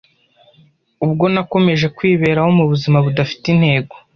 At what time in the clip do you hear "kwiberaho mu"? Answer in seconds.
1.97-2.65